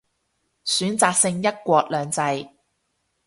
[0.65, 2.21] 選擇性一國兩制